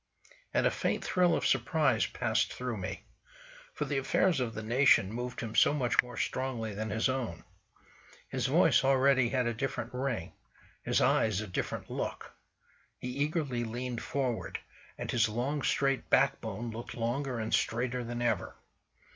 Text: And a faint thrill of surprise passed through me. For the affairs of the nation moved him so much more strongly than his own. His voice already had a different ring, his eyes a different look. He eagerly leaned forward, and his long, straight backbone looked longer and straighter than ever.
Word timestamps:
And 0.51 0.65
a 0.65 0.71
faint 0.71 1.05
thrill 1.05 1.35
of 1.35 1.45
surprise 1.45 2.07
passed 2.07 2.51
through 2.51 2.77
me. 2.77 3.03
For 3.75 3.85
the 3.85 3.99
affairs 3.99 4.39
of 4.39 4.55
the 4.55 4.63
nation 4.63 5.13
moved 5.13 5.41
him 5.41 5.53
so 5.53 5.75
much 5.75 6.01
more 6.01 6.17
strongly 6.17 6.73
than 6.73 6.89
his 6.89 7.07
own. 7.07 7.43
His 8.27 8.47
voice 8.47 8.83
already 8.83 9.29
had 9.29 9.45
a 9.45 9.53
different 9.53 9.93
ring, 9.93 10.33
his 10.81 11.01
eyes 11.01 11.39
a 11.39 11.45
different 11.45 11.91
look. 11.91 12.31
He 12.97 13.09
eagerly 13.09 13.63
leaned 13.63 14.01
forward, 14.01 14.57
and 14.97 15.11
his 15.11 15.29
long, 15.29 15.61
straight 15.61 16.09
backbone 16.09 16.71
looked 16.71 16.95
longer 16.97 17.37
and 17.37 17.53
straighter 17.53 18.03
than 18.03 18.23
ever. 18.23 18.55